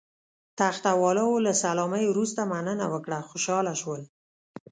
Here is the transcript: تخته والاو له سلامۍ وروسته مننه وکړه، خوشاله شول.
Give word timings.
تخته 0.59 0.91
والاو 1.01 1.31
له 1.45 1.53
سلامۍ 1.63 2.03
وروسته 2.09 2.41
مننه 2.51 2.85
وکړه، 2.93 3.17
خوشاله 3.29 3.73
شول. 3.81 4.01